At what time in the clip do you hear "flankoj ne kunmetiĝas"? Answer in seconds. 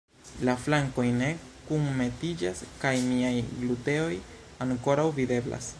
0.61-2.65